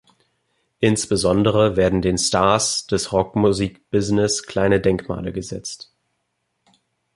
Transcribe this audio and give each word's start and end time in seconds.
Insbesondere 0.79 1.75
werden 1.77 2.01
den 2.01 2.17
Stars 2.17 2.87
des 2.87 3.13
Rockmusik-Business 3.13 4.41
kleine 4.47 4.79
Denkmale 4.81 5.31
gesetzt. 5.31 5.93